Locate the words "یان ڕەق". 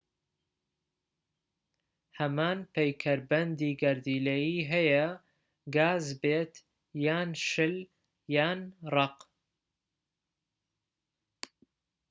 8.35-9.17